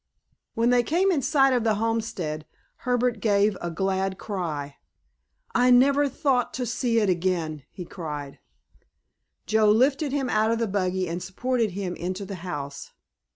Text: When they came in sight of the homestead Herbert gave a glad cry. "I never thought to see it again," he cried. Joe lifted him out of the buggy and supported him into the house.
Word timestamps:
When 0.55 0.71
they 0.71 0.81
came 0.81 1.11
in 1.11 1.21
sight 1.21 1.53
of 1.53 1.63
the 1.63 1.75
homestead 1.75 2.47
Herbert 2.77 3.19
gave 3.19 3.55
a 3.61 3.69
glad 3.69 4.17
cry. 4.17 4.77
"I 5.53 5.69
never 5.69 6.09
thought 6.09 6.55
to 6.55 6.65
see 6.65 6.99
it 6.99 7.07
again," 7.07 7.61
he 7.69 7.85
cried. 7.85 8.39
Joe 9.45 9.69
lifted 9.69 10.11
him 10.11 10.27
out 10.27 10.49
of 10.49 10.57
the 10.57 10.65
buggy 10.67 11.07
and 11.07 11.21
supported 11.21 11.73
him 11.73 11.93
into 11.95 12.25
the 12.25 12.37
house. 12.41 12.93